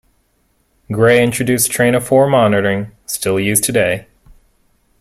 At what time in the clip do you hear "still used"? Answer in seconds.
3.05-3.63